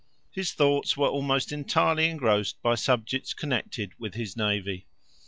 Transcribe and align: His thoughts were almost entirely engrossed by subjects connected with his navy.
His 0.31 0.51
thoughts 0.53 0.97
were 0.97 1.09
almost 1.09 1.51
entirely 1.51 2.07
engrossed 2.09 2.59
by 2.63 2.73
subjects 2.73 3.35
connected 3.35 3.93
with 3.99 4.15
his 4.15 4.35
navy. 4.35 4.87